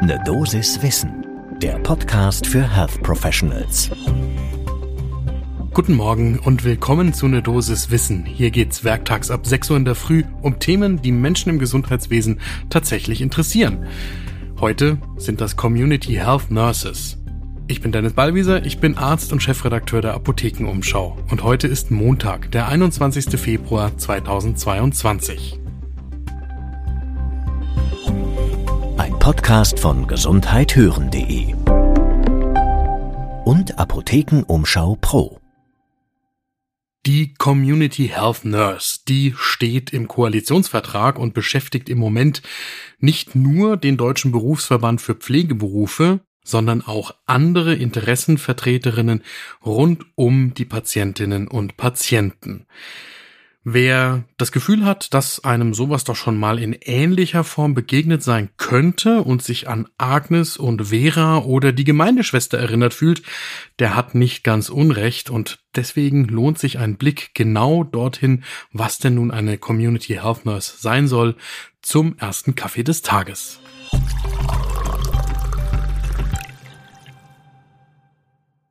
[0.00, 1.26] Ne Dosis Wissen,
[1.60, 3.90] der Podcast für Health Professionals.
[5.74, 8.24] Guten Morgen und willkommen zu Ne Dosis Wissen.
[8.24, 12.40] Hier geht's werktags ab 6 Uhr in der Früh um Themen, die Menschen im Gesundheitswesen
[12.70, 13.86] tatsächlich interessieren.
[14.60, 17.18] Heute sind das Community Health Nurses.
[17.66, 22.52] Ich bin Dennis Ballwieser, ich bin Arzt und Chefredakteur der Apothekenumschau und heute ist Montag,
[22.52, 23.38] der 21.
[23.38, 25.58] Februar 2022.
[29.28, 31.52] Podcast von gesundheithören.de
[33.44, 35.38] und Apothekenumschau Pro.
[37.04, 42.40] Die Community Health Nurse, die steht im Koalitionsvertrag und beschäftigt im Moment
[43.00, 49.22] nicht nur den Deutschen Berufsverband für Pflegeberufe, sondern auch andere Interessenvertreterinnen
[49.62, 52.66] rund um die Patientinnen und Patienten.
[53.70, 58.48] Wer das Gefühl hat, dass einem sowas doch schon mal in ähnlicher Form begegnet sein
[58.56, 63.20] könnte und sich an Agnes und Vera oder die Gemeindeschwester erinnert fühlt,
[63.78, 69.16] der hat nicht ganz Unrecht und deswegen lohnt sich ein Blick genau dorthin, was denn
[69.16, 71.36] nun eine Community Health Nurse sein soll,
[71.82, 73.60] zum ersten Kaffee des Tages.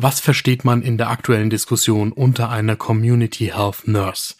[0.00, 4.36] Was versteht man in der aktuellen Diskussion unter einer Community Health Nurse?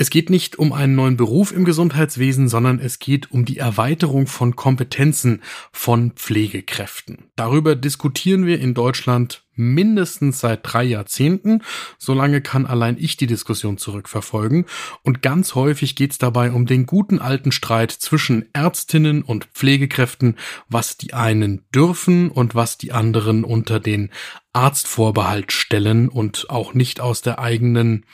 [0.00, 4.28] Es geht nicht um einen neuen Beruf im Gesundheitswesen, sondern es geht um die Erweiterung
[4.28, 7.24] von Kompetenzen von Pflegekräften.
[7.34, 11.64] Darüber diskutieren wir in Deutschland mindestens seit drei Jahrzehnten.
[11.98, 14.66] Solange kann allein ich die Diskussion zurückverfolgen.
[15.02, 20.36] Und ganz häufig geht es dabei um den guten alten Streit zwischen Ärztinnen und Pflegekräften,
[20.68, 24.10] was die einen dürfen und was die anderen unter den
[24.52, 28.04] Arztvorbehalt stellen und auch nicht aus der eigenen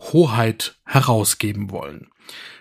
[0.00, 2.08] Hoheit herausgeben wollen.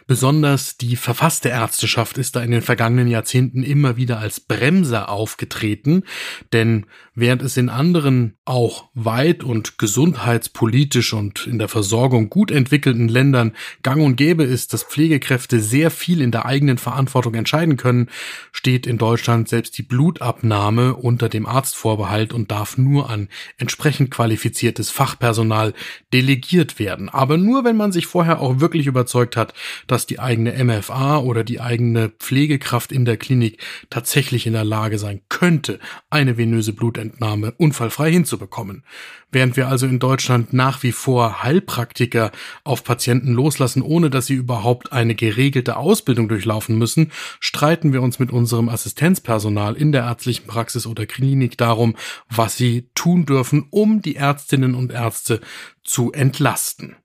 [0.07, 6.03] Besonders die verfasste Ärzteschaft ist da in den vergangenen Jahrzehnten immer wieder als Bremser aufgetreten,
[6.51, 13.07] denn während es in anderen auch weit und gesundheitspolitisch und in der Versorgung gut entwickelten
[13.07, 13.53] Ländern
[13.83, 18.09] gang und gäbe ist, dass Pflegekräfte sehr viel in der eigenen Verantwortung entscheiden können,
[18.51, 24.89] steht in Deutschland selbst die Blutabnahme unter dem Arztvorbehalt und darf nur an entsprechend qualifiziertes
[24.89, 25.73] Fachpersonal
[26.11, 27.09] delegiert werden.
[27.09, 29.53] Aber nur, wenn man sich vorher auch wirklich überzeugt hat,
[29.93, 33.61] dass die eigene MFA oder die eigene Pflegekraft in der Klinik
[33.91, 38.83] tatsächlich in der Lage sein könnte, eine venöse Blutentnahme unfallfrei hinzubekommen.
[39.31, 42.31] Während wir also in Deutschland nach wie vor Heilpraktiker
[42.63, 48.17] auf Patienten loslassen, ohne dass sie überhaupt eine geregelte Ausbildung durchlaufen müssen, streiten wir uns
[48.17, 51.95] mit unserem Assistenzpersonal in der ärztlichen Praxis oder Klinik darum,
[52.29, 55.39] was sie tun dürfen, um die Ärztinnen und Ärzte
[55.83, 56.95] zu entlasten.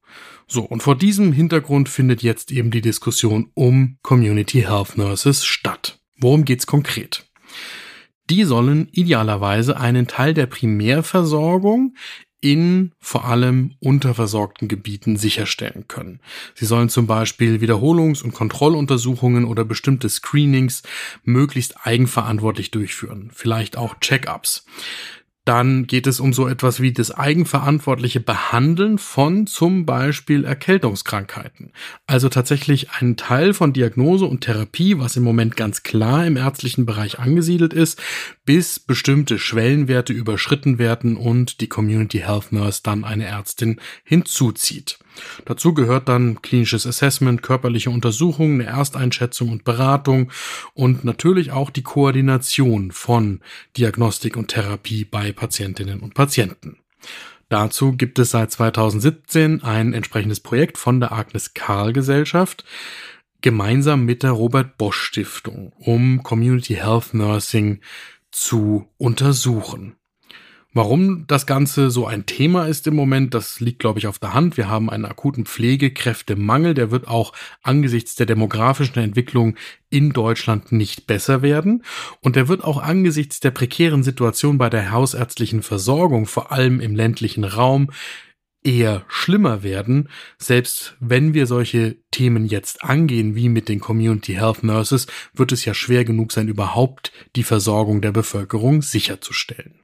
[0.50, 6.00] So, und vor diesem Hintergrund findet jetzt eben die Diskussion um Community Health Nurses statt.
[6.16, 7.28] Worum geht's konkret?
[8.30, 11.94] Die sollen idealerweise einen Teil der Primärversorgung
[12.40, 16.20] in vor allem unterversorgten Gebieten sicherstellen können.
[16.54, 20.82] Sie sollen zum Beispiel Wiederholungs- und Kontrolluntersuchungen oder bestimmte Screenings
[21.24, 24.64] möglichst eigenverantwortlich durchführen, vielleicht auch Check-ups.
[25.48, 31.72] Dann geht es um so etwas wie das eigenverantwortliche Behandeln von zum Beispiel Erkältungskrankheiten.
[32.06, 36.84] Also tatsächlich einen Teil von Diagnose und Therapie, was im Moment ganz klar im ärztlichen
[36.84, 37.98] Bereich angesiedelt ist,
[38.44, 44.98] bis bestimmte Schwellenwerte überschritten werden und die Community Health Nurse dann eine Ärztin hinzuzieht.
[45.44, 50.30] Dazu gehört dann klinisches Assessment, körperliche Untersuchungen, eine Ersteinschätzung und Beratung
[50.74, 53.40] und natürlich auch die Koordination von
[53.76, 56.78] Diagnostik und Therapie bei Patientinnen und Patienten.
[57.48, 62.64] Dazu gibt es seit 2017 ein entsprechendes Projekt von der Agnes Karl Gesellschaft
[63.40, 67.80] gemeinsam mit der Robert Bosch Stiftung, um Community Health Nursing
[68.30, 69.97] zu untersuchen.
[70.74, 74.34] Warum das Ganze so ein Thema ist im Moment, das liegt, glaube ich, auf der
[74.34, 74.58] Hand.
[74.58, 79.56] Wir haben einen akuten Pflegekräftemangel, der wird auch angesichts der demografischen Entwicklung
[79.88, 81.84] in Deutschland nicht besser werden.
[82.20, 86.94] Und der wird auch angesichts der prekären Situation bei der hausärztlichen Versorgung, vor allem im
[86.94, 87.90] ländlichen Raum,
[88.62, 94.62] eher schlimmer werden, selbst wenn wir solche Themen jetzt angehen, wie mit den Community Health
[94.62, 99.80] Nurses, wird es ja schwer genug sein, überhaupt die Versorgung der Bevölkerung sicherzustellen.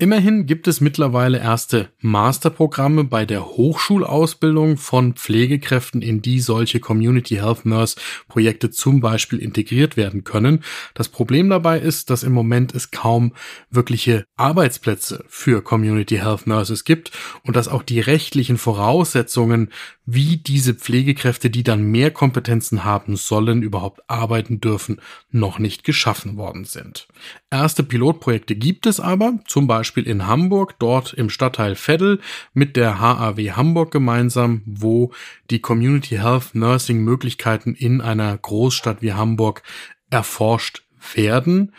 [0.00, 7.34] Immerhin gibt es mittlerweile erste Masterprogramme bei der Hochschulausbildung von Pflegekräften, in die solche Community
[7.34, 7.96] Health Nurse
[8.28, 10.62] Projekte zum Beispiel integriert werden können.
[10.94, 13.32] Das Problem dabei ist, dass im Moment es kaum
[13.70, 17.10] wirkliche Arbeitsplätze für Community Health Nurses gibt
[17.42, 19.70] und dass auch die rechtlichen Voraussetzungen,
[20.06, 25.00] wie diese Pflegekräfte, die dann mehr Kompetenzen haben sollen, überhaupt arbeiten dürfen,
[25.32, 27.08] noch nicht geschaffen worden sind.
[27.50, 32.20] Erste Pilotprojekte gibt es aber, zum Beispiel in Hamburg, dort im Stadtteil Veddel
[32.52, 35.12] mit der HAW Hamburg gemeinsam, wo
[35.50, 39.62] die Community Health Nursing Möglichkeiten in einer Großstadt wie Hamburg
[40.10, 40.82] erforscht
[41.14, 41.72] werden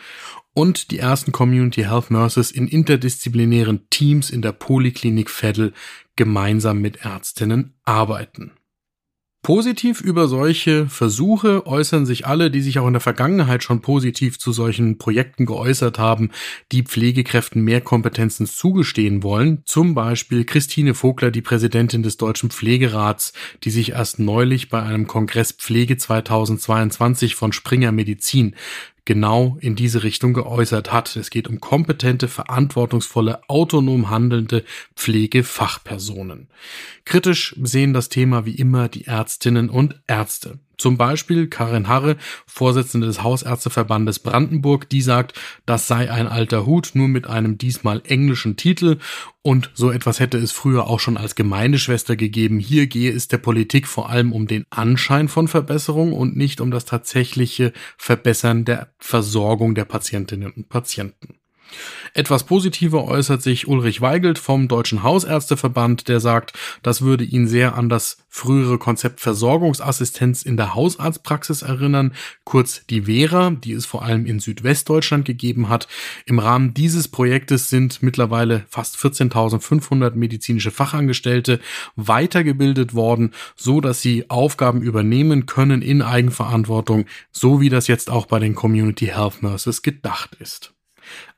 [0.52, 5.72] und die ersten Community Health Nurses in interdisziplinären Teams in der Poliklinik Veddel
[6.16, 8.52] gemeinsam mit Ärztinnen arbeiten.
[9.42, 14.38] Positiv über solche Versuche äußern sich alle, die sich auch in der Vergangenheit schon positiv
[14.38, 16.30] zu solchen Projekten geäußert haben,
[16.72, 19.62] die Pflegekräften mehr Kompetenzen zugestehen wollen.
[19.64, 23.32] Zum Beispiel Christine Vogler, die Präsidentin des Deutschen Pflegerats,
[23.64, 28.56] die sich erst neulich bei einem Kongress Pflege 2022 von Springer Medizin
[29.04, 31.16] genau in diese Richtung geäußert hat.
[31.16, 34.64] Es geht um kompetente, verantwortungsvolle, autonom handelnde
[34.96, 36.48] Pflegefachpersonen.
[37.04, 40.58] Kritisch sehen das Thema wie immer die Ärztinnen und Ärzte.
[40.80, 42.16] Zum Beispiel Karin Harre,
[42.46, 48.00] Vorsitzende des Hausärzteverbandes Brandenburg, die sagt, das sei ein alter Hut, nur mit einem diesmal
[48.06, 48.98] englischen Titel
[49.42, 52.58] und so etwas hätte es früher auch schon als Gemeindeschwester gegeben.
[52.58, 56.70] Hier gehe es der Politik vor allem um den Anschein von Verbesserung und nicht um
[56.70, 61.39] das tatsächliche Verbessern der Versorgung der Patientinnen und Patienten.
[62.12, 66.52] Etwas positiver äußert sich Ulrich Weigelt vom Deutschen Hausärzteverband, der sagt,
[66.82, 72.12] das würde ihn sehr an das frühere Konzept Versorgungsassistenz in der Hausarztpraxis erinnern,
[72.44, 75.88] kurz die Vera, die es vor allem in Südwestdeutschland gegeben hat.
[76.26, 81.60] Im Rahmen dieses Projektes sind mittlerweile fast 14.500 medizinische Fachangestellte
[81.96, 88.26] weitergebildet worden, so dass sie Aufgaben übernehmen können in Eigenverantwortung, so wie das jetzt auch
[88.26, 90.72] bei den Community Health Nurses gedacht ist.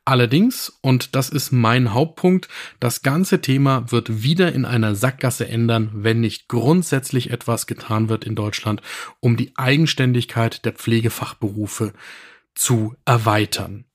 [0.05, 2.49] Allerdings, und das ist mein Hauptpunkt,
[2.79, 8.25] das ganze Thema wird wieder in einer Sackgasse ändern, wenn nicht grundsätzlich etwas getan wird
[8.25, 8.81] in Deutschland,
[9.21, 11.93] um die Eigenständigkeit der Pflegefachberufe
[12.53, 13.85] zu erweitern.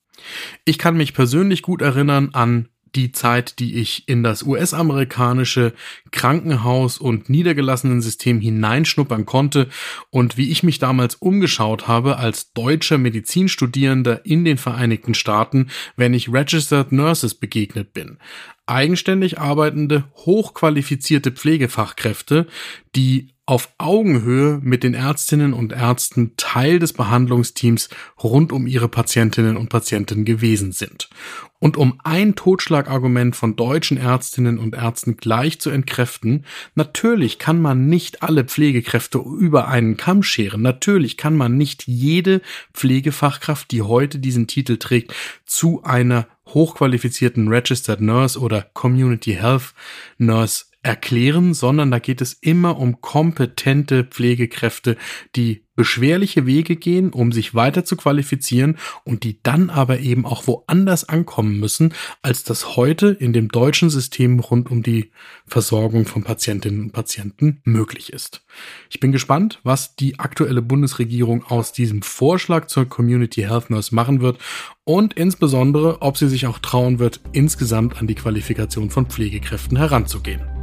[0.64, 5.72] Ich kann mich persönlich gut erinnern an die Zeit, die ich in das US-amerikanische
[6.10, 9.68] Krankenhaus- und Niedergelassenensystem hineinschnuppern konnte
[10.10, 16.14] und wie ich mich damals umgeschaut habe als deutscher Medizinstudierender in den Vereinigten Staaten, wenn
[16.14, 18.18] ich Registered Nurses begegnet bin.
[18.66, 22.46] Eigenständig arbeitende, hochqualifizierte Pflegefachkräfte,
[22.94, 27.88] die auf Augenhöhe mit den Ärztinnen und Ärzten Teil des Behandlungsteams
[28.22, 31.08] rund um ihre Patientinnen und Patienten gewesen sind.
[31.58, 37.86] Und um ein Totschlagargument von deutschen Ärztinnen und Ärzten gleich zu entkräften, natürlich kann man
[37.86, 40.60] nicht alle Pflegekräfte über einen Kamm scheren.
[40.60, 42.42] Natürlich kann man nicht jede
[42.74, 45.14] Pflegefachkraft, die heute diesen Titel trägt,
[45.46, 49.72] zu einer hochqualifizierten Registered Nurse oder Community Health
[50.18, 54.96] Nurse erklären, sondern da geht es immer um kompetente Pflegekräfte,
[55.34, 60.48] die beschwerliche Wege gehen, um sich weiter zu qualifizieren und die dann aber eben auch
[60.48, 65.12] woanders ankommen müssen, als das heute in dem deutschen System rund um die
[65.46, 68.44] Versorgung von Patientinnen und Patienten möglich ist.
[68.90, 74.20] Ich bin gespannt, was die aktuelle Bundesregierung aus diesem Vorschlag zur Community Health Nurse machen
[74.20, 74.38] wird
[74.82, 80.57] und insbesondere, ob sie sich auch trauen wird, insgesamt an die Qualifikation von Pflegekräften heranzugehen.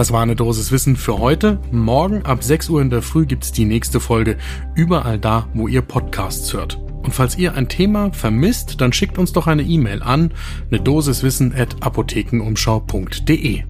[0.00, 1.58] Das war eine Dosis Wissen für heute.
[1.72, 4.38] Morgen ab 6 Uhr in der Früh gibt's die nächste Folge
[4.74, 6.80] überall da, wo ihr Podcasts hört.
[7.02, 10.32] Und falls ihr ein Thema vermisst, dann schickt uns doch eine E-Mail an
[10.70, 13.62] eine Dosiswissen at apothekenumschau.de.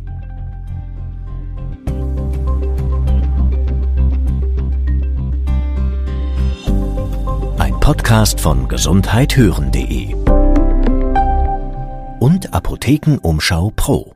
[7.59, 10.15] Ein Podcast von gesundheithören.de
[12.21, 14.15] und Apothekenumschau Pro.